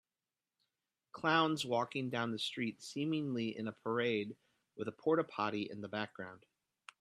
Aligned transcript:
Clowns 1.11 1.63
walking 1.63 2.09
down 2.09 2.31
the 2.31 2.39
street 2.39 2.81
seemingly 2.81 3.55
in 3.55 3.67
a 3.67 3.71
parade 3.71 4.35
with 4.75 4.87
a 4.87 4.91
Porta 4.91 5.23
Potty 5.23 5.69
in 5.69 5.81
the 5.81 5.87
background 5.87 6.43